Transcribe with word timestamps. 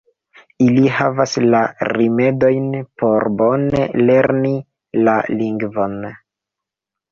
Ili 0.67 0.85
havas 0.95 1.35
la 1.55 1.59
rimedojn 1.97 2.71
por 3.03 3.27
bone 3.43 3.85
lerni 4.09 4.55
la 5.11 5.17
lingvon. 5.37 5.97